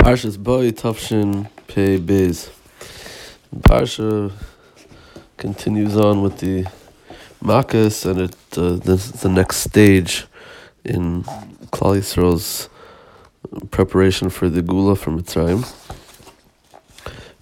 Parshas 0.00 0.42
Bo 0.42 0.60
Tafshin 0.70 1.50
Pei 1.66 1.98
Bez. 1.98 2.50
Parsha 3.54 4.32
continues 5.36 5.94
on 5.94 6.22
with 6.22 6.38
the 6.38 6.64
Makas, 7.42 8.06
and 8.10 8.20
it 8.22 8.36
uh, 8.56 8.76
this 8.76 9.14
is 9.14 9.20
the 9.20 9.28
next 9.28 9.58
stage 9.58 10.26
in 10.84 11.22
Klal 11.72 11.98
Yisrael's 11.98 12.70
preparation 13.70 14.30
for 14.30 14.48
the 14.48 14.62
Geula 14.62 14.96
from 14.96 15.20
Mitzrayim. 15.20 15.68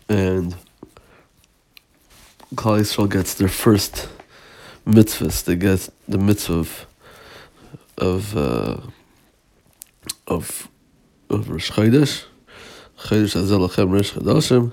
And 0.08 0.56
Klal 2.56 2.80
Yisrael 2.80 3.08
gets 3.08 3.34
their 3.34 3.48
first 3.48 4.08
mitzvahs. 4.84 5.44
They 5.44 5.54
get 5.54 5.88
the 6.08 6.18
mitzvah 6.18 6.58
of 6.58 6.86
of 7.96 8.36
uh, 8.36 8.78
of 10.26 10.68
of 11.30 11.50
Rosh 11.50 11.70
Chodesh, 11.70 12.24
Chodesh 12.98 13.36
Hazeh 13.36 13.68
Lachem 13.68 13.92
Rosh 13.92 14.12
Chodashim, 14.12 14.72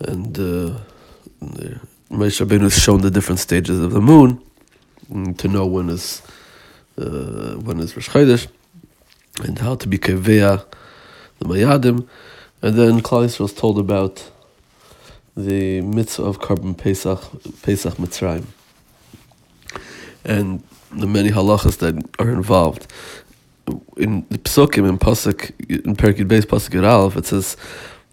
and 0.00 0.38
uh, 0.38 0.78
Moshe 2.10 2.44
Rabbeinu 2.44 2.64
is 2.64 2.78
shown 2.78 3.00
the 3.00 3.10
different 3.10 3.40
stages 3.40 3.80
of 3.80 3.90
the 3.90 4.00
moon 4.00 4.40
to 5.38 5.48
know 5.48 5.66
when 5.66 5.88
is 5.90 6.22
uh, 6.98 7.54
when 7.56 7.80
is 7.80 7.96
Rosh 7.96 8.08
Chodesh, 8.08 8.46
and 9.42 9.58
how 9.58 9.74
to 9.74 9.88
be 9.88 9.98
Keveya, 9.98 10.64
the 11.40 11.44
Mayadim, 11.44 12.06
and 12.62 12.74
then 12.74 13.00
Yisrael 13.00 13.44
is 13.44 13.52
told 13.52 13.78
about 13.78 14.30
the 15.36 15.80
mitzvah 15.82 16.22
of 16.22 16.40
Korban 16.40 16.78
Pesach, 16.78 17.20
Pesach 17.62 17.94
Mitzrayim, 17.94 18.46
and 20.24 20.62
the 20.92 21.06
many 21.06 21.30
halachas 21.30 21.78
that 21.78 22.02
are 22.18 22.30
involved. 22.30 22.86
In 23.96 24.26
the 24.30 24.38
Psukim, 24.38 24.88
in 24.88 24.98
Pasuk, 24.98 25.50
in 25.68 25.96
Perikid 25.96 26.28
Beis 26.28 26.42
Pasuk 26.42 26.82
Aleph, 26.82 27.16
it 27.16 27.26
says 27.26 27.56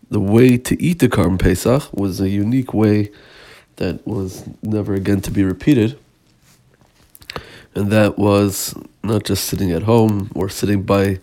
the 0.10 0.20
way 0.20 0.58
to 0.58 0.82
eat 0.82 1.00
the 1.00 1.10
Korban 1.10 1.40
Pesach 1.40 1.92
was 1.94 2.20
a 2.20 2.30
unique 2.30 2.74
way 2.74 3.12
that 3.78 4.06
was 4.08 4.48
never 4.62 4.94
again 4.94 5.22
to 5.22 5.32
be 5.32 5.44
repeated. 5.44 5.98
And 7.76 7.92
that 7.92 8.18
was 8.18 8.76
not 9.04 9.24
just 9.24 9.46
sitting 9.46 9.72
at 9.72 9.84
home 9.84 10.32
or 10.36 10.50
sitting 10.50 10.84
by, 10.84 11.20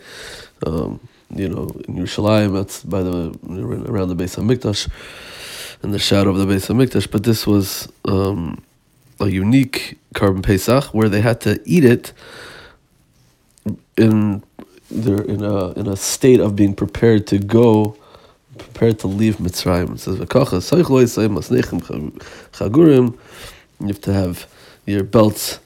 um, 0.66 1.00
you 1.34 1.48
know, 1.48 1.70
in 1.86 1.94
Yerushalayim, 1.94 2.52
that's 2.52 2.82
by 2.82 3.02
the 3.02 3.32
around 3.88 4.08
the 4.08 4.16
Beis 4.16 4.36
Hamikdash, 4.36 4.88
in 5.82 5.92
the 5.92 5.98
shadow 5.98 6.30
of 6.30 6.38
the 6.38 6.46
Beis 6.46 6.66
Hamikdash, 6.66 7.10
but 7.10 7.22
this 7.24 7.46
was 7.46 7.88
um, 8.04 8.62
a 9.20 9.28
unique 9.28 9.98
Korban 10.14 10.42
Pesach 10.42 10.92
where 10.92 11.08
they 11.08 11.20
had 11.20 11.40
to 11.42 11.60
eat 11.64 11.84
it 11.84 12.12
in 14.00 14.42
they're 14.90 15.22
in 15.22 15.44
a 15.44 15.72
in 15.72 15.86
a 15.86 15.96
state 15.96 16.40
of 16.40 16.56
being 16.56 16.74
prepared 16.74 17.26
to 17.28 17.38
go, 17.38 17.96
prepared 18.58 18.98
to 19.00 19.06
leave 19.06 19.36
Mitzrayim. 19.36 19.94
It 19.94 20.00
says 20.00 20.18
chagurim. 22.52 23.18
You 23.80 23.86
have 23.86 24.00
to 24.02 24.12
have 24.12 24.46
your 24.86 25.04
belts 25.04 25.58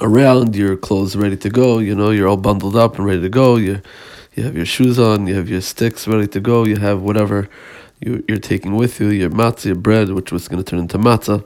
around, 0.00 0.56
your 0.56 0.76
clothes 0.76 1.14
ready 1.16 1.36
to 1.36 1.50
go. 1.50 1.78
You 1.78 1.94
know, 1.94 2.10
you're 2.10 2.28
all 2.28 2.36
bundled 2.36 2.76
up 2.76 2.96
and 2.96 3.06
ready 3.06 3.20
to 3.20 3.28
go. 3.28 3.56
You 3.56 3.82
you 4.34 4.42
have 4.44 4.56
your 4.56 4.66
shoes 4.66 4.98
on. 4.98 5.26
You 5.26 5.34
have 5.34 5.48
your 5.48 5.60
sticks 5.60 6.08
ready 6.08 6.26
to 6.28 6.40
go. 6.40 6.64
You 6.64 6.76
have 6.76 7.02
whatever 7.02 7.48
you, 8.00 8.24
you're 8.28 8.38
taking 8.38 8.76
with 8.76 8.98
you. 9.00 9.08
Your 9.08 9.30
matzah, 9.30 9.66
your 9.66 9.74
bread, 9.74 10.10
which 10.10 10.32
was 10.32 10.48
going 10.48 10.62
to 10.62 10.68
turn 10.68 10.80
into 10.80 10.98
matzah. 10.98 11.44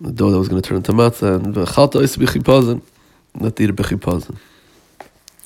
The 0.00 0.12
dough 0.12 0.30
that 0.30 0.38
was 0.38 0.48
going 0.48 0.60
to 0.60 0.68
turn 0.68 0.78
into 0.78 0.92
matzah, 0.92 1.36
and 1.36 1.54
v'chalta 1.54 2.02
is 2.02 2.16
b'chipazin, 2.16 2.82
not 3.34 3.60
eat 3.60 3.70
b'chipazin. 3.70 4.36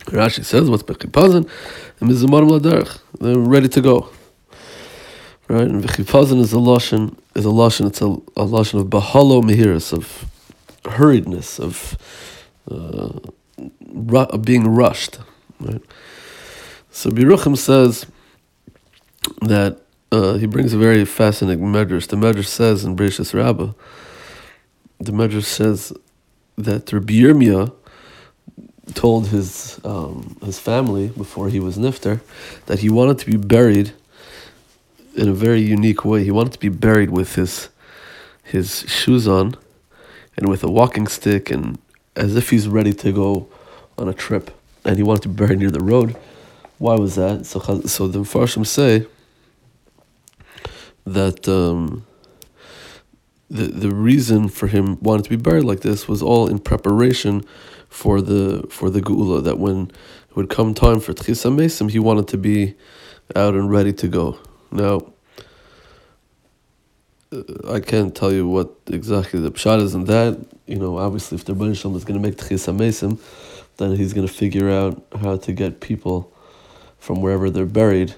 Rashi 0.06 0.44
says, 0.44 0.70
"What's 0.70 0.82
b'chipazin?" 0.82 1.48
And 2.00 2.10
mizumarim 2.10 2.58
laderech. 2.58 2.98
They're 3.20 3.38
ready 3.38 3.68
to 3.68 3.80
go. 3.80 4.10
Right, 5.48 5.68
and 5.68 5.82
v'chipazin 5.82 6.40
is 6.40 6.52
a 6.52 6.56
lashon. 6.56 7.16
Is 7.34 7.44
a 7.44 7.48
lashon. 7.48 7.86
It's 7.86 8.00
a, 8.00 8.06
a 8.06 8.46
lashon 8.46 8.80
of 8.80 8.86
bahalo 8.88 9.42
mehiris 9.42 9.92
of 9.92 10.26
hurriedness 10.84 11.58
of 11.60 11.98
uh, 12.70 13.18
ru- 13.92 14.38
being 14.38 14.68
rushed. 14.68 15.18
Right. 15.60 15.82
So 16.90 17.10
Reb 17.10 17.18
Yerucham 17.18 17.56
says 17.56 18.06
that 19.42 19.80
uh, 20.12 20.34
he 20.34 20.46
brings 20.46 20.72
a 20.72 20.78
very 20.78 21.04
fascinating 21.04 21.64
medrash. 21.66 22.08
The 22.08 22.16
medrash 22.16 22.46
says 22.46 22.84
in 22.84 22.96
Bereshis 22.96 23.34
Rabbah, 23.34 23.72
the 25.00 25.12
medrash 25.12 25.44
says 25.44 25.92
that 26.56 26.92
Rabbi 26.92 27.14
Yirmiyah 27.14 27.72
told 28.94 29.28
his 29.28 29.80
um, 29.84 30.36
his 30.44 30.58
family 30.58 31.08
before 31.08 31.48
he 31.48 31.60
was 31.60 31.76
nifter 31.76 32.20
that 32.66 32.78
he 32.80 32.88
wanted 32.88 33.18
to 33.18 33.26
be 33.26 33.36
buried 33.36 33.92
in 35.14 35.28
a 35.28 35.32
very 35.32 35.60
unique 35.60 36.04
way. 36.04 36.24
He 36.24 36.30
wanted 36.30 36.52
to 36.52 36.58
be 36.58 36.68
buried 36.68 37.10
with 37.10 37.34
his 37.34 37.68
his 38.42 38.84
shoes 38.88 39.26
on 39.26 39.56
and 40.36 40.48
with 40.48 40.62
a 40.62 40.70
walking 40.70 41.06
stick 41.06 41.50
and 41.50 41.78
as 42.14 42.36
if 42.36 42.50
he's 42.50 42.68
ready 42.68 42.92
to 42.92 43.12
go 43.12 43.48
on 43.98 44.08
a 44.08 44.14
trip. 44.14 44.50
And 44.84 44.96
he 44.96 45.02
wanted 45.02 45.22
to 45.22 45.28
be 45.28 45.34
buried 45.34 45.58
near 45.58 45.70
the 45.70 45.80
road. 45.80 46.16
Why 46.78 46.94
was 46.94 47.16
that? 47.16 47.46
So 47.46 47.58
so 47.86 48.06
the 48.06 48.20
Farshim 48.20 48.66
say 48.66 49.06
that 51.04 51.48
um, 51.48 52.06
the 53.50 53.66
the 53.66 53.94
reason 53.94 54.48
for 54.48 54.66
him 54.66 54.98
wanting 55.00 55.24
to 55.24 55.30
be 55.30 55.36
buried 55.36 55.64
like 55.64 55.80
this 55.80 56.08
was 56.08 56.22
all 56.22 56.48
in 56.48 56.58
preparation 56.58 57.44
for 57.88 58.20
the 58.20 58.66
for 58.70 58.90
the 58.90 59.00
geula. 59.00 59.42
That 59.42 59.58
when 59.58 59.90
it 60.28 60.36
would 60.36 60.50
come 60.50 60.74
time 60.74 61.00
for 61.00 61.12
tchisa 61.12 61.54
mesim, 61.54 61.90
he 61.90 61.98
wanted 61.98 62.28
to 62.28 62.38
be 62.38 62.74
out 63.34 63.54
and 63.54 63.70
ready 63.70 63.92
to 63.92 64.08
go. 64.08 64.38
Now, 64.70 65.12
uh, 67.32 67.72
I 67.72 67.80
can't 67.80 68.14
tell 68.14 68.32
you 68.32 68.48
what 68.48 68.74
exactly 68.88 69.40
the 69.40 69.50
pshat 69.50 69.80
is 69.80 69.94
in 69.94 70.04
that. 70.04 70.38
You 70.66 70.76
know, 70.76 70.98
obviously, 70.98 71.36
if 71.36 71.44
the 71.44 71.54
Ribono 71.54 71.76
Shel 71.76 71.92
Olam 71.92 71.96
is 71.96 72.04
going 72.04 72.20
to 72.20 72.28
make 72.28 72.38
tchisa 72.38 72.76
mesim, 72.76 73.20
then 73.76 73.94
he's 73.96 74.12
going 74.12 74.26
to 74.26 74.32
figure 74.32 74.70
out 74.70 75.02
how 75.20 75.36
to 75.36 75.52
get 75.52 75.80
people 75.80 76.32
from 76.98 77.20
wherever 77.20 77.50
they're 77.50 77.66
buried 77.66 78.14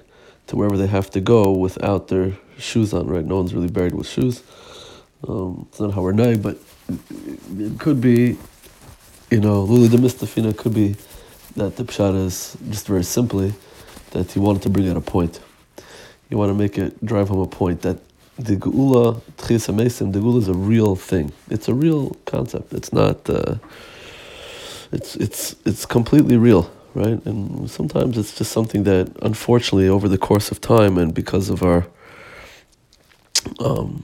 to 0.47 0.55
wherever 0.55 0.77
they 0.77 0.87
have 0.87 1.11
to 1.11 1.21
go 1.21 1.51
without 1.51 2.07
their 2.07 2.33
shoes 2.57 2.91
on, 2.91 3.05
right? 3.07 3.23
No 3.23 3.35
one's 3.37 3.53
really 3.53 3.69
buried 3.69 3.93
with 3.93 4.07
shoes. 4.07 4.41
Um, 5.27 5.67
it's 5.69 5.79
not 5.79 5.93
how 5.93 6.01
we're 6.01 6.13
nag, 6.13 6.41
but 6.41 6.57
it 7.57 7.79
could 7.79 7.99
be, 8.01 8.37
you 9.29 9.39
know, 9.39 9.65
Luli 9.65 9.87
Mistafina 9.89 10.55
could 10.55 10.73
be 10.73 10.95
that 11.55 11.75
the 11.75 11.83
pshat 11.83 12.15
is 12.25 12.57
just 12.69 12.87
very 12.87 13.03
simply 13.03 13.53
that 14.11 14.31
he 14.31 14.39
wanted 14.39 14.61
to 14.63 14.69
bring 14.69 14.89
out 14.89 14.97
a 14.97 15.01
point. 15.01 15.39
You 16.29 16.37
want 16.37 16.49
to 16.49 16.53
make 16.53 16.77
it 16.77 17.03
drive 17.05 17.29
home 17.29 17.41
a 17.41 17.47
point 17.47 17.81
that 17.81 17.99
the 18.37 18.55
geula 18.55 19.21
tchis 19.37 19.67
amesim, 19.67 20.13
the 20.13 20.19
geula 20.19 20.37
is 20.39 20.47
a 20.47 20.53
real 20.53 20.95
thing. 20.95 21.33
It's 21.49 21.67
a 21.67 21.73
real 21.73 22.15
concept. 22.25 22.73
It's 22.73 22.93
not. 22.93 23.29
Uh, 23.29 23.55
it's 24.91 25.15
it's 25.17 25.55
it's 25.65 25.85
completely 25.85 26.37
real 26.37 26.71
right? 26.95 27.23
And 27.25 27.69
sometimes 27.69 28.17
it's 28.17 28.37
just 28.37 28.51
something 28.51 28.83
that, 28.83 29.15
unfortunately, 29.21 29.87
over 29.87 30.07
the 30.07 30.17
course 30.17 30.51
of 30.51 30.61
time 30.61 30.97
and 30.97 31.13
because 31.13 31.49
of 31.49 31.63
our, 31.63 31.87
um, 33.59 34.03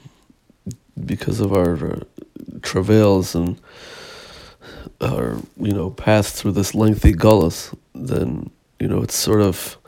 because 1.04 1.40
of 1.40 1.52
our 1.52 1.92
uh, 1.92 2.00
travails 2.62 3.34
and 3.34 3.58
our, 5.00 5.36
you 5.58 5.72
know, 5.72 5.90
path 5.90 6.30
through 6.30 6.52
this 6.52 6.74
lengthy 6.74 7.12
gullus, 7.12 7.76
then 7.94 8.50
you 8.78 8.88
know 8.88 9.02
it's 9.02 9.14
sort 9.14 9.40
of 9.40 9.78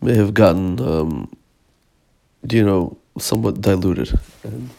may 0.00 0.14
have 0.14 0.34
gotten, 0.34 0.80
um, 0.80 1.30
you 2.50 2.64
know, 2.64 2.96
somewhat 3.18 3.60
diluted, 3.60 4.18
and 4.44 4.70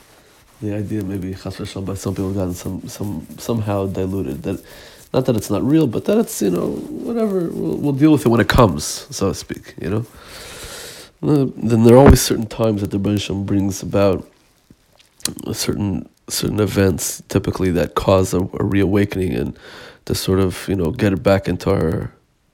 the 0.62 0.74
idea 0.74 1.04
maybe 1.04 1.34
by 1.34 1.94
some 1.96 2.16
people 2.16 2.34
gotten 2.34 2.54
some 2.54 2.88
some 2.88 3.26
somehow 3.38 3.88
diluted 3.88 4.44
that 4.44 4.64
not 5.14 5.26
that 5.26 5.36
it's 5.36 5.50
not 5.50 5.64
real, 5.64 5.88
but 5.88 6.06
that 6.06 6.18
it's, 6.18 6.42
you 6.42 6.52
know, 6.52 6.68
whatever, 6.68 7.50
we'll, 7.50 7.78
we'll 7.78 7.94
deal 7.94 8.12
with 8.12 8.26
it 8.26 8.29
when 8.29 8.40
it 8.40 8.47
comes, 8.47 8.84
so 8.84 9.29
to 9.29 9.35
speak, 9.35 9.73
you 9.82 9.90
know? 9.90 10.06
Uh, 11.22 11.47
then 11.58 11.84
there 11.84 11.96
are 11.96 11.97
always 11.97 12.22
certain 12.22 12.46
times 12.46 12.82
that 12.82 12.91
the 12.91 13.00
Rebbeinu 13.00 13.46
brings 13.46 13.82
about 13.82 14.26
certain 15.54 16.10
certain 16.28 16.60
events, 16.60 17.24
typically 17.28 17.72
that 17.72 17.96
cause 17.96 18.34
a, 18.34 18.40
a, 18.40 18.64
reawakening 18.64 19.34
and 19.34 19.58
to 20.06 20.14
sort 20.14 20.40
of, 20.40 20.68
you 20.68 20.76
know, 20.76 20.92
get 20.92 21.12
it 21.12 21.24
back 21.24 21.48
into 21.48 21.72
our 21.72 22.12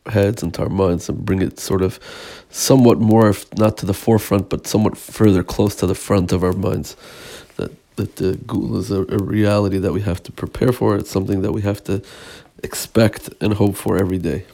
heads, 0.08 0.44
into 0.44 0.62
our 0.62 0.70
minds, 0.70 1.10
and 1.10 1.26
bring 1.26 1.42
it 1.42 1.60
sort 1.60 1.82
of 1.82 2.00
somewhat 2.50 3.00
more, 3.00 3.30
if 3.30 3.54
not 3.58 3.78
to 3.78 3.86
the 3.86 3.94
forefront, 3.94 4.50
but 4.50 4.66
somewhat 4.68 4.98
further 4.98 5.44
close 5.44 5.76
to 5.76 5.88
the 5.88 5.96
front 5.96 6.32
of 6.32 6.44
our 6.44 6.54
minds. 6.54 6.96
That 7.58 7.72
that 7.96 8.16
the 8.18 8.34
geula 8.34 8.78
is 8.80 8.92
a, 8.92 9.02
a 9.02 9.18
reality 9.18 9.78
that 9.80 9.94
we 9.94 10.02
have 10.02 10.22
to 10.24 10.32
prepare 10.32 10.72
for. 10.72 10.96
It's 10.96 11.12
something 11.12 11.42
that 11.42 11.52
we 11.52 11.62
have 11.62 11.84
to 11.86 12.02
expect 12.64 13.30
and 13.42 13.54
hope 13.54 13.76
for 13.76 13.98
every 13.98 14.18
day. 14.18 14.46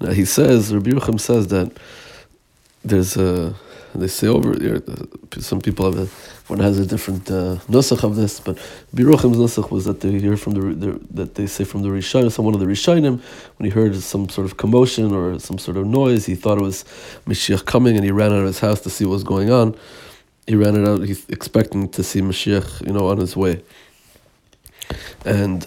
Now 0.00 0.10
he 0.10 0.24
says, 0.24 0.72
Rabbi 0.74 0.90
Yerucham 0.90 1.20
says 1.20 1.48
that 1.48 1.72
there's 2.84 3.16
a, 3.16 3.54
they 3.94 4.08
say 4.08 4.26
over 4.26 4.54
here, 4.58 4.82
some 5.38 5.60
people 5.60 5.84
have 5.90 5.98
a, 5.98 6.08
one 6.52 6.60
has 6.60 6.78
a 6.78 6.84
different 6.84 7.30
uh, 7.30 7.56
nusach 7.74 8.02
of 8.04 8.14
this, 8.14 8.38
but 8.38 8.56
Reb 8.92 9.06
Yerucham's 9.06 9.38
nusach 9.38 9.70
was 9.70 9.86
that 9.86 10.00
they 10.02 10.18
hear 10.18 10.36
from 10.36 10.52
the, 10.52 10.60
the 10.82 10.90
that 11.18 11.34
they 11.36 11.46
say 11.46 11.64
from 11.64 11.80
the 11.80 11.88
Rishonim, 11.88 12.30
someone 12.30 12.52
of 12.52 12.60
the 12.60 12.66
Rishonim, 12.66 13.14
when 13.56 13.64
he 13.68 13.70
heard 13.70 13.94
some 13.96 14.28
sort 14.28 14.44
of 14.44 14.58
commotion 14.58 15.14
or 15.14 15.38
some 15.38 15.56
sort 15.56 15.78
of 15.78 15.86
noise, 15.86 16.26
he 16.26 16.34
thought 16.34 16.58
it 16.58 16.66
was 16.72 16.84
Mashiach 17.26 17.64
coming, 17.64 17.96
and 17.96 18.04
he 18.04 18.10
ran 18.10 18.32
out 18.34 18.40
of 18.40 18.48
his 18.52 18.60
house 18.60 18.80
to 18.82 18.90
see 18.90 19.04
what 19.06 19.14
was 19.20 19.24
going 19.24 19.50
on. 19.50 19.74
He 20.46 20.54
ran 20.54 20.76
it 20.76 20.86
out, 20.86 21.00
he's 21.10 21.26
expecting 21.30 21.88
to 21.96 22.02
see 22.02 22.20
Mashiach, 22.20 22.86
you 22.86 22.92
know, 22.92 23.08
on 23.08 23.16
his 23.16 23.34
way. 23.34 23.62
And 25.24 25.66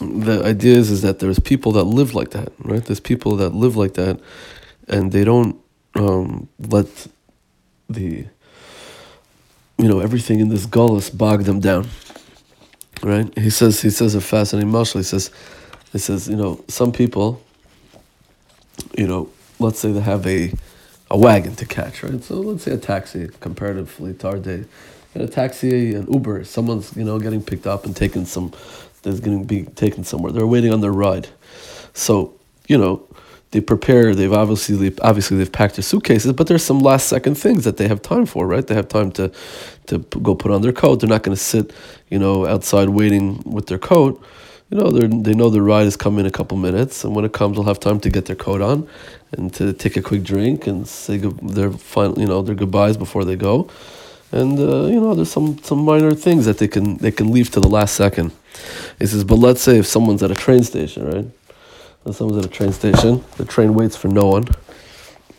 the 0.00 0.44
idea 0.44 0.76
is, 0.76 0.88
is 0.92 1.02
that 1.02 1.18
there's 1.18 1.40
people 1.40 1.72
that 1.72 1.84
live 1.84 2.14
like 2.14 2.30
that, 2.30 2.52
right? 2.70 2.84
There's 2.84 3.00
people 3.00 3.34
that 3.42 3.52
live 3.64 3.74
like 3.76 3.94
that, 3.94 4.20
and 4.86 5.10
they 5.10 5.24
don't 5.24 5.56
um, 5.96 6.48
let 6.74 7.08
the 7.88 8.26
you 9.78 9.88
know 9.88 10.00
everything 10.00 10.40
in 10.40 10.48
this 10.48 10.66
gullus 10.66 11.16
bogged 11.16 11.44
them 11.44 11.60
down. 11.60 11.88
Right? 13.02 13.36
He 13.38 13.50
says 13.50 13.80
he 13.80 13.90
says 13.90 14.14
a 14.14 14.20
fascinating 14.20 14.70
mashal. 14.70 14.96
He 14.96 15.02
says 15.04 15.30
he 15.92 15.98
says 15.98 16.28
you 16.28 16.36
know 16.36 16.64
some 16.68 16.92
people, 16.92 17.40
you 18.96 19.06
know, 19.06 19.30
let's 19.58 19.78
say 19.78 19.92
they 19.92 20.00
have 20.00 20.26
a 20.26 20.52
a 21.10 21.16
wagon 21.16 21.54
to 21.56 21.64
catch, 21.64 22.02
right? 22.02 22.22
So 22.22 22.34
let's 22.36 22.64
say 22.64 22.72
a 22.72 22.76
taxi, 22.76 23.30
comparatively 23.40 24.14
to 24.14 24.28
our 24.28 24.38
day, 24.38 24.64
and 25.14 25.22
a 25.22 25.28
taxi, 25.28 25.94
an 25.94 26.12
Uber, 26.12 26.44
someone's 26.44 26.96
you 26.96 27.04
know 27.04 27.18
getting 27.20 27.42
picked 27.42 27.66
up 27.66 27.86
and 27.86 27.94
taken 27.94 28.26
some, 28.26 28.52
going 29.02 29.40
to 29.40 29.44
be 29.46 29.62
taken 29.62 30.04
somewhere. 30.04 30.32
They're 30.32 30.46
waiting 30.46 30.72
on 30.72 30.80
their 30.80 30.92
ride, 30.92 31.28
so 31.94 32.34
you 32.66 32.76
know 32.76 33.06
they 33.52 33.60
prepare. 33.60 34.14
They've 34.14 34.32
obviously 34.32 34.94
obviously 35.02 35.38
they've 35.38 35.52
packed 35.52 35.76
their 35.76 35.82
suitcases, 35.82 36.32
but 36.34 36.46
there's 36.48 36.64
some 36.64 36.80
last 36.80 37.08
second 37.08 37.36
things 37.36 37.64
that 37.64 37.78
they 37.78 37.88
have 37.88 38.02
time 38.02 38.26
for, 38.26 38.46
right? 38.46 38.66
They 38.66 38.74
have 38.74 38.88
time 38.88 39.12
to 39.12 39.32
to 39.86 39.98
go 39.98 40.34
put 40.34 40.52
on 40.52 40.62
their 40.62 40.72
coat. 40.72 41.00
They're 41.00 41.08
not 41.08 41.22
going 41.22 41.36
to 41.36 41.42
sit, 41.42 41.72
you 42.10 42.18
know, 42.18 42.46
outside 42.46 42.90
waiting 42.90 43.42
with 43.44 43.66
their 43.66 43.78
coat. 43.78 44.22
You 44.70 44.78
know, 44.78 44.90
they 44.90 45.06
they 45.08 45.34
know 45.34 45.50
the 45.50 45.62
ride 45.62 45.86
is 45.86 45.96
coming 45.96 46.20
in 46.20 46.26
a 46.26 46.30
couple 46.30 46.58
minutes, 46.58 47.04
and 47.04 47.16
when 47.16 47.24
it 47.24 47.32
comes, 47.32 47.56
they'll 47.56 47.64
have 47.64 47.80
time 47.80 48.00
to 48.00 48.10
get 48.10 48.26
their 48.26 48.36
coat 48.36 48.60
on, 48.60 48.88
and 49.32 49.52
to 49.54 49.72
take 49.72 49.96
a 49.96 50.02
quick 50.02 50.24
drink 50.24 50.66
and 50.66 50.86
say 50.88 51.18
their 51.18 51.72
final, 51.72 52.18
you 52.20 52.26
know, 52.26 52.42
their 52.42 52.54
goodbyes 52.56 52.96
before 52.98 53.24
they 53.24 53.36
go. 53.36 53.70
And 54.32 54.58
uh, 54.60 54.86
you 54.86 55.00
know, 55.00 55.14
there's 55.14 55.30
some 55.32 55.58
some 55.64 55.80
minor 55.84 56.12
things 56.12 56.44
that 56.46 56.58
they 56.58 56.68
can 56.68 56.98
they 56.98 57.12
can 57.12 57.32
leave 57.32 57.50
to 57.52 57.60
the 57.60 57.68
last 57.68 57.94
second. 57.96 58.32
He 58.98 59.06
says, 59.06 59.24
but 59.24 59.36
let's 59.36 59.62
say 59.62 59.78
if 59.78 59.86
someone's 59.86 60.22
at 60.22 60.30
a 60.30 60.36
train 60.36 60.64
station, 60.64 61.06
right? 61.10 61.26
And 62.08 62.16
someone's 62.16 62.42
at 62.42 62.50
a 62.50 62.54
train 62.54 62.72
station. 62.72 63.22
The 63.36 63.44
train 63.44 63.74
waits 63.74 63.94
for 63.94 64.08
no 64.08 64.28
one. 64.28 64.46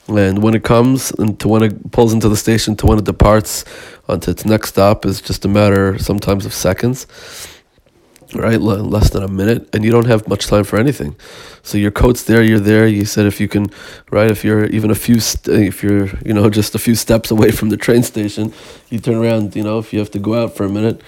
And 0.08 0.44
when 0.44 0.54
it 0.54 0.64
comes 0.64 1.10
and 1.10 1.40
to 1.40 1.48
when 1.48 1.64
it 1.64 1.92
pulls 1.92 2.14
into 2.14 2.30
the 2.30 2.38
station 2.38 2.76
to 2.76 2.86
when 2.86 3.00
it 3.00 3.06
departs 3.06 3.66
onto 4.08 4.30
its 4.30 4.46
next 4.46 4.70
stop 4.70 5.04
is 5.04 5.20
just 5.20 5.44
a 5.46 5.48
matter 5.48 5.98
sometimes 5.98 6.46
of 6.46 6.54
seconds, 6.54 7.08
right? 8.36 8.62
less 8.62 9.10
than 9.10 9.24
a 9.24 9.28
minute, 9.28 9.68
and 9.74 9.84
you 9.84 9.90
don't 9.90 10.06
have 10.06 10.28
much 10.28 10.46
time 10.46 10.64
for 10.64 10.78
anything. 10.78 11.16
So 11.64 11.80
your 11.80 11.90
coat's 11.90 12.26
there, 12.26 12.44
you're 12.44 12.60
there. 12.60 12.86
You 12.86 13.04
said 13.06 13.26
if 13.26 13.42
you 13.42 13.48
can, 13.48 13.72
right? 14.12 14.30
If 14.30 14.44
you're 14.44 14.66
even 14.66 14.92
a 14.92 14.96
few, 14.96 15.20
st- 15.20 15.58
if 15.68 15.82
you're 15.82 16.10
you 16.24 16.36
know 16.36 16.52
just 16.52 16.76
a 16.76 16.80
few 16.80 16.94
steps 16.94 17.32
away 17.32 17.50
from 17.50 17.70
the 17.70 17.78
train 17.78 18.04
station, 18.04 18.54
you 18.92 19.00
turn 19.00 19.16
around. 19.16 19.56
You 19.56 19.64
know 19.64 19.80
if 19.80 19.92
you 19.92 19.98
have 19.98 20.12
to 20.12 20.20
go 20.20 20.36
out 20.36 20.56
for 20.56 20.66
a 20.66 20.70
minute, 20.70 21.02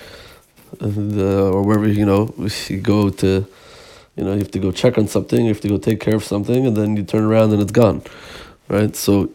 and, 0.79 1.19
uh, 1.19 1.51
or 1.51 1.61
wherever 1.61 1.87
you 1.87 2.07
know 2.07 2.33
you 2.67 2.79
go 2.79 3.11
to 3.11 3.45
you 4.15 4.23
know, 4.23 4.33
you 4.33 4.39
have 4.39 4.51
to 4.51 4.59
go 4.59 4.71
check 4.71 4.97
on 4.97 5.07
something, 5.07 5.41
you 5.45 5.49
have 5.53 5.61
to 5.61 5.69
go 5.69 5.77
take 5.77 5.99
care 5.99 6.15
of 6.15 6.23
something, 6.23 6.67
and 6.67 6.75
then 6.75 6.97
you 6.97 7.03
turn 7.03 7.23
around 7.23 7.53
and 7.53 7.61
it's 7.61 7.71
gone, 7.71 8.03
right? 8.67 8.95
So 8.95 9.29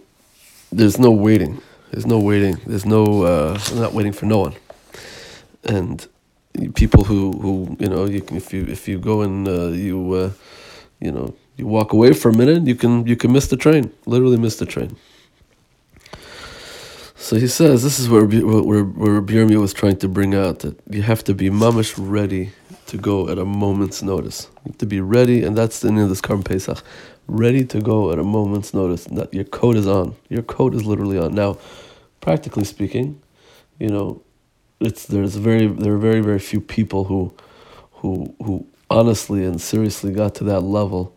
there's 0.71 0.99
no 0.99 1.11
waiting. 1.11 1.61
There's 1.91 2.07
no 2.07 2.19
waiting. 2.19 2.59
There's 2.67 2.85
no. 2.85 3.23
Uh, 3.23 3.59
not 3.75 3.95
waiting 3.95 4.13
for 4.13 4.27
no 4.27 4.39
one. 4.39 4.55
And 5.65 6.07
people 6.75 7.05
who, 7.05 7.33
who 7.33 7.77
you 7.81 7.89
know, 7.89 8.07
you 8.07 8.21
can 8.21 8.37
if 8.37 8.53
you 8.53 8.65
if 8.67 8.89
you 8.89 8.99
go 8.99 9.23
and 9.23 9.49
uh, 9.49 9.69
you 9.69 10.13
uh, 10.13 10.31
you 11.01 11.13
know 11.13 11.35
you 11.57 11.67
walk 11.67 11.93
away 11.93 12.13
for 12.13 12.31
a 12.31 12.37
minute, 12.37 12.67
you 12.67 12.75
can 12.75 13.07
you 13.07 13.17
can 13.17 13.33
miss 13.33 13.47
the 13.49 13.57
train. 13.57 13.93
Literally 14.05 14.37
miss 14.37 14.57
the 14.57 14.67
train. 14.67 14.97
So 17.17 17.37
he 17.37 17.49
says 17.49 17.83
this 17.83 17.99
is 17.99 18.09
where 18.09 18.27
where 18.27 18.85
where 18.85 19.23
Birmia 19.23 19.61
was 19.61 19.73
trying 19.73 19.97
to 19.99 20.09
bring 20.09 20.35
out 20.35 20.61
that 20.61 20.77
you 20.91 21.03
have 21.03 21.25
to 21.25 21.35
be 21.35 21.51
mamish 21.51 21.95
ready 21.99 22.53
to 22.87 22.97
go 22.97 23.29
at 23.29 23.39
a 23.39 23.45
moment's 23.45 24.03
notice. 24.03 24.49
To 24.79 24.87
be 24.87 25.01
ready, 25.01 25.45
and 25.45 25.57
that's 25.57 25.81
the 25.81 25.89
end 25.89 26.01
of 26.01 26.09
this 26.09 26.21
Korban 26.21 26.45
Pesach. 26.45 26.83
Ready 27.27 27.65
to 27.67 27.81
go 27.81 28.13
at 28.13 28.19
a 28.19 28.25
moment's 28.25 28.73
notice. 28.73 29.05
That 29.05 29.33
your 29.35 29.45
coat 29.45 29.77
is 29.77 29.87
on. 29.87 30.15
Your 30.29 30.43
coat 30.43 30.75
is 30.75 30.85
literally 30.85 31.19
on. 31.19 31.35
Now, 31.35 31.59
practically 32.21 32.65
speaking, 32.65 33.21
you 33.79 33.89
know, 33.89 34.23
it's 34.81 35.07
there's 35.07 35.37
very 35.37 35.67
there 35.67 35.95
are 35.95 35.99
very 35.99 36.21
very 36.21 36.39
few 36.39 36.61
people 36.61 37.05
who, 37.05 37.33
who 37.93 38.35
who 38.45 38.67
honestly 38.91 39.45
and 39.45 39.61
seriously 39.61 40.13
got 40.13 40.35
to 40.37 40.45
that 40.45 40.61
level 40.61 41.13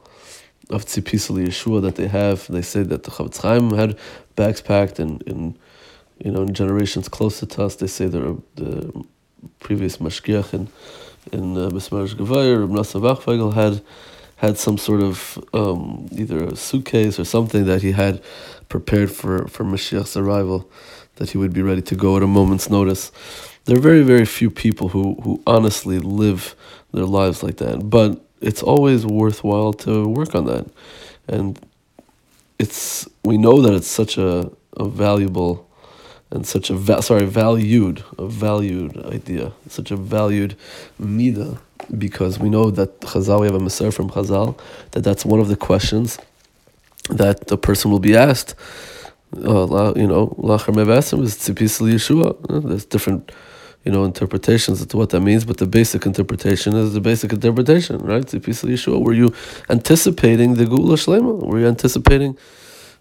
of 0.70 0.86
tzipisali 0.86 1.48
Yeshua 1.48 1.82
that 1.82 1.96
they 1.96 2.08
have. 2.08 2.48
They 2.48 2.62
say 2.62 2.84
that 2.84 3.04
the 3.04 3.12
Chofetz 3.12 3.42
Chaim 3.42 3.72
had 3.72 3.98
bags 4.36 4.62
packed, 4.62 5.00
and 5.00 5.22
in 5.24 5.58
you 6.24 6.32
know 6.32 6.42
in 6.42 6.54
generations 6.54 7.10
closer 7.10 7.46
to 7.46 7.64
us, 7.64 7.76
they 7.76 7.88
say 7.88 8.08
the 8.08 8.42
the 8.56 9.06
previous 9.60 9.98
mashgiach 9.98 10.54
and 10.54 10.68
in 11.32 11.58
uh, 11.58 11.70
Beis 11.70 11.90
Medrash 11.90 12.16
Govoha, 12.16 13.50
Rabbi 13.50 13.56
had 13.56 13.82
had 14.38 14.58
some 14.58 14.78
sort 14.78 15.02
of 15.02 15.38
um, 15.54 16.08
either 16.14 16.46
a 16.46 16.56
suitcase 16.56 17.20
or 17.20 17.26
something 17.26 17.66
that 17.66 17.82
he 17.82 17.92
had 17.92 18.22
prepared 18.70 19.12
for, 19.12 19.48
for 19.50 19.66
Mashiach's 19.66 20.16
arrival, 20.16 20.70
that 21.16 21.32
he 21.32 21.38
would 21.38 21.54
be 21.54 21.62
ready 21.62 21.82
to 21.82 21.96
go 21.96 22.16
at 22.16 22.24
a 22.24 22.28
moment's 22.28 22.70
notice. 22.70 23.12
There 23.66 23.78
are 23.78 23.82
very, 23.82 24.02
very 24.02 24.26
few 24.26 24.50
people 24.50 24.90
who, 24.90 25.16
who 25.24 25.44
honestly 25.46 26.00
live 26.00 26.56
their 26.94 27.06
lives 27.06 27.44
like 27.44 27.58
that, 27.58 27.90
but 27.90 28.26
it's 28.40 28.64
always 28.64 29.06
worthwhile 29.06 29.74
to 29.74 30.08
work 30.08 30.34
on 30.34 30.46
that. 30.46 30.66
And 31.28 31.60
it's 32.58 33.08
we 33.24 33.38
know 33.38 33.62
that 33.62 33.74
it's 33.74 33.88
such 33.88 34.18
a, 34.18 34.50
a 34.78 34.88
valuable 34.88 35.69
and 36.32 36.46
such 36.46 36.70
a 36.70 36.76
va- 36.76 37.02
sorry 37.02 37.26
valued 37.26 38.04
a 38.18 38.28
valued 38.28 38.98
idea, 39.06 39.52
such 39.68 39.92
a 39.92 39.96
valued 39.96 40.56
mida, 40.98 41.60
because 41.98 42.40
we 42.40 42.50
know 42.50 42.70
that 42.72 43.00
Chazal 43.02 43.42
we 43.42 43.48
have 43.48 43.56
a 43.56 43.60
Maser 43.60 43.94
from 43.94 44.10
Chazal 44.10 44.58
that 44.92 45.04
that's 45.04 45.26
one 45.26 45.40
of 45.40 45.48
the 45.48 45.56
questions 45.56 46.20
that 47.10 47.48
the 47.48 47.58
person 47.58 47.92
will 47.92 48.00
be 48.00 48.16
asked. 48.16 48.56
Uh, 49.36 49.94
you 49.96 50.08
know, 50.08 50.28
lachar 50.40 50.74
mevasim 50.74 51.24
is 51.24 51.36
tzipis 51.36 51.82
Yeshua. 51.82 52.36
Uh, 52.50 52.60
there's 52.68 52.86
different, 52.86 53.32
you 53.86 53.92
know, 53.92 54.04
interpretations 54.04 54.82
as 54.82 54.88
to 54.88 54.98
what 54.98 55.10
that 55.12 55.22
means, 55.22 55.46
but 55.46 55.58
the 55.58 55.68
basic 55.68 56.06
interpretation 56.06 56.76
is 56.76 56.94
the 56.94 57.02
basic 57.02 57.32
interpretation, 57.34 57.98
right? 58.00 58.24
Tzipis 58.24 58.64
Yeshua. 58.68 59.04
Were 59.04 59.14
you 59.14 59.34
anticipating 59.70 60.56
the 60.56 60.66
Geula 60.66 60.98
Shlema? 60.98 61.46
Were 61.46 61.60
you 61.60 61.68
anticipating 61.68 62.38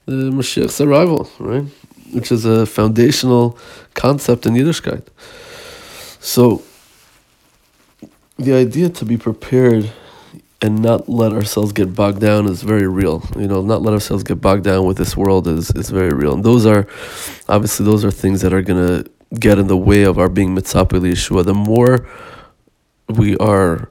the 0.06 0.30
Mashiach's 0.30 0.80
arrival, 0.80 1.30
right? 1.38 1.64
Which 2.12 2.32
is 2.32 2.44
a 2.44 2.66
foundational 2.66 3.58
concept 3.94 4.46
in 4.46 4.54
Yiddishkeit. 4.54 5.04
So, 6.20 6.62
the 8.36 8.54
idea 8.54 8.88
to 8.88 9.04
be 9.04 9.16
prepared 9.16 9.90
and 10.60 10.82
not 10.82 11.08
let 11.08 11.32
ourselves 11.32 11.72
get 11.72 11.94
bogged 11.94 12.20
down 12.20 12.46
is 12.46 12.62
very 12.62 12.86
real. 12.86 13.22
You 13.36 13.46
know, 13.46 13.62
not 13.62 13.82
let 13.82 13.94
ourselves 13.94 14.24
get 14.24 14.40
bogged 14.40 14.64
down 14.64 14.86
with 14.86 14.96
this 14.96 15.16
world 15.16 15.46
is, 15.46 15.70
is 15.70 15.90
very 15.90 16.10
real. 16.10 16.34
And 16.34 16.44
those 16.44 16.66
are, 16.66 16.86
obviously, 17.48 17.86
those 17.86 18.04
are 18.04 18.10
things 18.10 18.40
that 18.42 18.52
are 18.52 18.62
going 18.62 19.04
to 19.04 19.10
get 19.38 19.58
in 19.58 19.68
the 19.68 19.76
way 19.76 20.02
of 20.02 20.18
our 20.18 20.28
being 20.28 20.56
mitzapeh 20.56 21.00
Yeshua. 21.00 21.44
The 21.44 21.54
more 21.54 22.08
we 23.08 23.36
are 23.36 23.90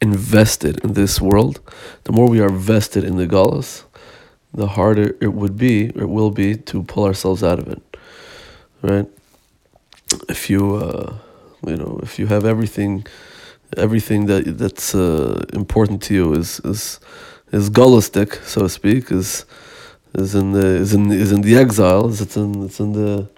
invested 0.00 0.82
in 0.84 0.94
this 0.94 1.20
world, 1.20 1.60
the 2.04 2.12
more 2.12 2.28
we 2.28 2.40
are 2.40 2.50
vested 2.50 3.04
in 3.04 3.16
the 3.16 3.26
galus, 3.26 3.84
the 4.54 4.68
harder 4.68 5.16
it 5.20 5.32
would 5.34 5.56
be, 5.58 5.86
it 5.86 6.08
will 6.08 6.30
be, 6.30 6.56
to 6.56 6.82
pull 6.84 7.04
ourselves 7.04 7.42
out 7.42 7.58
of 7.58 7.68
it. 7.68 7.82
Right? 8.82 9.08
If 10.28 10.48
you, 10.48 10.76
uh, 10.76 11.14
you 11.66 11.76
know, 11.76 11.98
if 12.02 12.18
you 12.18 12.26
have 12.28 12.44
everything, 12.44 13.06
everything 13.76 14.26
that 14.26 14.58
that's 14.58 14.94
uh, 14.94 15.44
important 15.52 16.02
to 16.02 16.14
you 16.14 16.34
is 16.34 16.60
is 16.60 17.00
is 17.52 17.68
gallistic, 17.68 18.34
so 18.44 18.62
to 18.62 18.68
speak, 18.68 19.10
is 19.10 19.44
is 20.14 20.34
in 20.34 20.52
the 20.52 20.66
is 20.66 20.94
in 20.94 21.10
is 21.10 21.32
in 21.32 21.40
the 21.40 21.56
exiles. 21.56 22.20
It's 22.20 22.36
in 22.36 22.64
it's 22.64 22.78
in 22.78 22.92
the, 22.92 23.28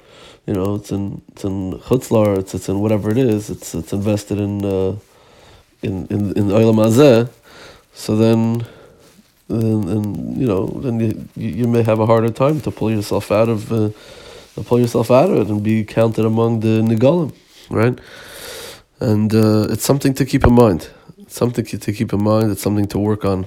you 0.46 0.54
know, 0.54 0.74
it's 0.74 0.90
in 0.92 1.22
it's 1.32 1.44
in 1.44 1.72
chutzlar. 1.86 2.38
It's 2.38 2.54
it's 2.54 2.68
in 2.68 2.80
whatever 2.80 3.10
it 3.10 3.18
is. 3.18 3.48
It's 3.48 3.74
it's 3.74 3.92
invested 3.92 4.38
in 4.38 4.64
uh, 4.64 4.96
in 5.82 6.06
in 6.08 6.36
in 6.36 6.48
olam 6.48 7.30
So 7.94 8.16
then 8.16 8.66
and, 9.48 9.88
and 9.88 10.36
you 10.36 10.46
know, 10.46 10.66
then 10.66 11.00
you, 11.00 11.28
you 11.36 11.68
may 11.68 11.82
have 11.82 12.00
a 12.00 12.06
harder 12.06 12.30
time 12.30 12.60
to 12.62 12.70
pull 12.70 12.90
yourself 12.90 13.30
out 13.30 13.48
of, 13.48 13.72
uh, 13.72 13.90
to 14.54 14.62
pull 14.64 14.80
yourself 14.80 15.10
out 15.10 15.30
of 15.30 15.36
it 15.38 15.48
and 15.48 15.62
be 15.62 15.84
counted 15.84 16.24
among 16.24 16.60
the 16.60 16.80
nigalim, 16.82 17.32
right? 17.70 17.98
And 19.00 19.34
uh, 19.34 19.66
it's 19.70 19.84
something 19.84 20.14
to 20.14 20.24
keep 20.24 20.44
in 20.44 20.54
mind. 20.54 20.88
It's 21.18 21.36
something 21.36 21.64
to 21.64 21.92
keep 21.92 22.12
in 22.12 22.22
mind. 22.22 22.50
It's 22.50 22.62
something 22.62 22.86
to 22.88 22.98
work 22.98 23.24
on. 23.24 23.46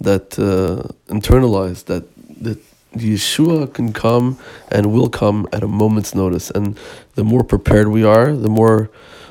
That 0.00 0.38
uh, 0.38 0.88
internalize 1.12 1.84
that 1.86 2.04
that 2.40 2.58
Yeshua 2.94 3.72
can 3.72 3.92
come 3.92 4.38
and 4.70 4.92
will 4.92 5.08
come 5.08 5.48
at 5.52 5.62
a 5.62 5.68
moment's 5.68 6.14
notice. 6.14 6.50
And 6.50 6.78
the 7.14 7.24
more 7.24 7.44
prepared 7.44 7.88
we 7.88 8.04
are, 8.04 8.32
the 8.32 8.48
more 8.48 8.90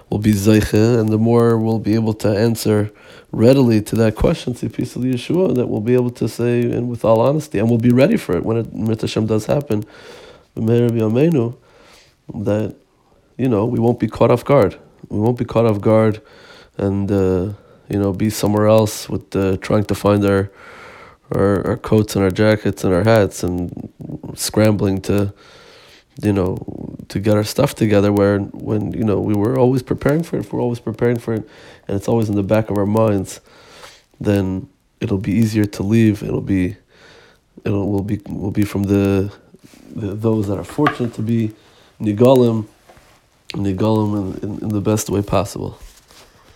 we'll 0.09 0.19
be 0.19 0.33
zeiche, 0.33 0.73
and 0.73 1.09
the 1.09 1.17
more 1.17 1.57
we'll 1.57 1.79
be 1.79 1.95
able 1.95 2.13
to 2.13 2.29
answer 2.29 2.91
readily 3.31 3.81
to 3.81 3.95
that 3.95 4.15
question, 4.15 4.53
to 4.53 4.69
piece 4.69 4.95
of 4.95 5.03
Yeshua, 5.03 5.55
that 5.55 5.67
we'll 5.67 5.81
be 5.81 5.93
able 5.93 6.11
to 6.11 6.27
say, 6.27 6.61
and 6.61 6.89
with 6.89 7.03
all 7.03 7.19
honesty, 7.21 7.59
and 7.59 7.69
we'll 7.69 7.79
be 7.79 7.91
ready 7.91 8.17
for 8.17 8.35
it 8.35 8.43
when 8.43 8.57
it 8.57 9.01
Hashem 9.01 9.27
does 9.27 9.45
happen. 9.45 9.83
That 12.33 12.75
you 13.37 13.47
know 13.47 13.65
we 13.65 13.79
won't 13.79 13.99
be 13.99 14.07
caught 14.07 14.31
off 14.31 14.43
guard. 14.43 14.77
We 15.09 15.19
won't 15.19 15.37
be 15.37 15.45
caught 15.45 15.65
off 15.65 15.79
guard, 15.81 16.21
and 16.77 17.11
uh, 17.11 17.53
you 17.89 17.99
know 17.99 18.13
be 18.13 18.29
somewhere 18.29 18.67
else 18.67 19.07
with 19.09 19.35
uh, 19.35 19.57
trying 19.57 19.85
to 19.85 19.95
find 19.95 20.25
our 20.25 20.51
our, 21.33 21.67
our 21.67 21.77
coats 21.77 22.15
and 22.15 22.23
our 22.23 22.31
jackets 22.31 22.83
and 22.83 22.93
our 22.93 23.03
hats 23.03 23.43
and 23.43 23.91
scrambling 24.35 25.01
to 25.01 25.33
you 26.21 26.33
know 26.33 26.57
to 27.09 27.19
get 27.19 27.35
our 27.35 27.43
stuff 27.43 27.75
together 27.75 28.11
where 28.11 28.39
when 28.39 28.91
you 28.91 29.03
know 29.03 29.19
we 29.19 29.33
were 29.33 29.57
always 29.57 29.83
preparing 29.83 30.23
for 30.23 30.37
it. 30.37 30.39
If 30.39 30.53
we're 30.53 30.61
always 30.61 30.79
preparing 30.79 31.19
for 31.19 31.33
it 31.33 31.47
and 31.87 31.97
it's 31.97 32.07
always 32.07 32.29
in 32.29 32.35
the 32.35 32.43
back 32.43 32.69
of 32.69 32.77
our 32.77 32.85
minds 32.85 33.41
then 34.19 34.67
it'll 34.99 35.17
be 35.17 35.31
easier 35.31 35.65
to 35.65 35.83
leave. 35.83 36.23
It'll 36.23 36.41
be 36.41 36.75
it'll 37.63 37.89
will 37.89 38.03
be 38.03 38.19
will 38.27 38.51
be 38.51 38.63
from 38.63 38.83
the, 38.83 39.31
the 39.95 40.07
those 40.15 40.47
that 40.47 40.57
are 40.57 40.63
fortunate 40.63 41.13
to 41.15 41.21
be 41.21 41.53
nigalim 41.99 42.67
nigalim 43.53 44.37
in, 44.43 44.49
in, 44.49 44.59
in 44.63 44.69
the 44.69 44.81
best 44.81 45.09
way 45.09 45.21
possible 45.21 45.77